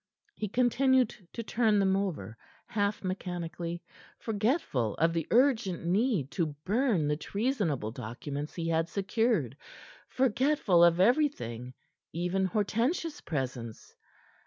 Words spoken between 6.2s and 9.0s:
to burn the treasonable documents he had